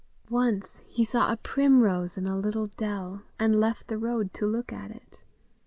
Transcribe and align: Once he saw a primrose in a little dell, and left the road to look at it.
Once 0.31 0.79
he 0.87 1.03
saw 1.05 1.31
a 1.31 1.37
primrose 1.37 2.17
in 2.17 2.25
a 2.25 2.35
little 2.35 2.65
dell, 2.65 3.21
and 3.39 3.59
left 3.59 3.85
the 3.87 3.99
road 3.99 4.33
to 4.33 4.47
look 4.47 4.73
at 4.73 4.89
it. 4.89 5.23